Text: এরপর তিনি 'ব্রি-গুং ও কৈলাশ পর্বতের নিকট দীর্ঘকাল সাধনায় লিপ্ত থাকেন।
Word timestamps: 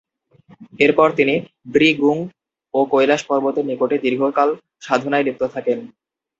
এরপর 0.79 1.07
তিনি 1.17 1.35
'ব্রি-গুং 1.65 2.17
ও 2.73 2.89
কৈলাশ 2.91 3.21
পর্বতের 3.29 3.65
নিকট 3.69 3.91
দীর্ঘকাল 4.05 4.49
সাধনায় 4.83 5.25
লিপ্ত 5.27 5.43
থাকেন। 5.55 5.79